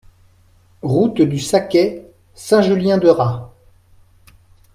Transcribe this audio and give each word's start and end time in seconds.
Route 0.81 1.21
du 1.21 1.37
Saquet, 1.37 2.09
Saint-Julien-de-Raz 2.33 3.51